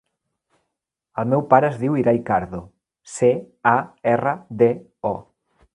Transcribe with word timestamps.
El 1.23 1.29
meu 1.33 1.43
pare 1.51 1.69
es 1.73 1.77
diu 1.83 1.99
Irai 2.05 2.21
Cardo: 2.31 2.63
ce, 3.19 3.33
a, 3.75 3.79
erra, 4.15 4.35
de, 4.63 4.73
o. 5.15 5.17